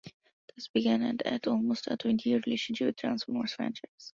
Thus 0.55 0.67
began 0.67 1.03
an 1.03 1.39
almost 1.45 1.85
a 1.85 1.95
twenty-year 1.95 2.41
relationship 2.47 2.87
with 2.87 2.95
the 2.97 3.01
"Transformers" 3.01 3.53
franchise. 3.53 4.09